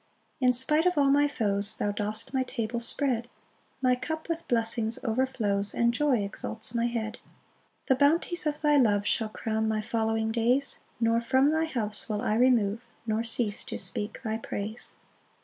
5 0.39 0.47
In 0.47 0.51
spite 0.53 0.87
of 0.87 0.97
all 0.97 1.11
my 1.11 1.27
foes, 1.27 1.75
Thou 1.75 1.91
dost 1.91 2.33
my 2.33 2.41
table 2.41 2.79
spread, 2.79 3.29
My 3.83 3.93
cup 3.93 4.27
with 4.27 4.47
blessings 4.47 4.97
overflows, 5.03 5.75
And 5.75 5.93
joy 5.93 6.23
exalts 6.23 6.73
my 6.73 6.87
head. 6.87 7.19
6 7.83 7.89
The 7.89 7.95
bounties 7.97 8.47
of 8.47 8.59
thy 8.61 8.77
love 8.77 9.05
Shall 9.05 9.29
crown 9.29 9.67
my 9.67 9.79
following 9.79 10.31
days; 10.31 10.79
Nor 10.99 11.21
from 11.21 11.51
thy 11.51 11.65
house 11.65 12.09
will 12.09 12.23
I 12.23 12.33
remove, 12.33 12.87
Nor 13.05 13.23
cease 13.23 13.63
to 13.65 13.77
speak 13.77 14.23
thy 14.23 14.37
praise. 14.37 14.95